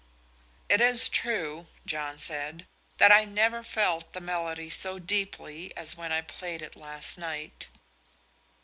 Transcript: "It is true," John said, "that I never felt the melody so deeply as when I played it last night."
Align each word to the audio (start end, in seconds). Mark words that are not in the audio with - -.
"It 0.67 0.81
is 0.81 1.07
true," 1.07 1.67
John 1.85 2.17
said, 2.17 2.65
"that 2.97 3.11
I 3.11 3.23
never 3.23 3.61
felt 3.61 4.13
the 4.13 4.19
melody 4.19 4.67
so 4.67 4.97
deeply 4.97 5.77
as 5.77 5.95
when 5.95 6.11
I 6.11 6.21
played 6.21 6.63
it 6.63 6.75
last 6.75 7.19
night." 7.19 7.67